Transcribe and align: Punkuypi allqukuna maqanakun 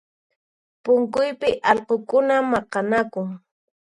Punkuypi 0.83 1.49
allqukuna 1.71 2.35
maqanakun 2.51 3.27